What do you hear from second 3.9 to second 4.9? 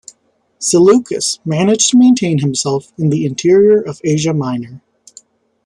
Asia Minor.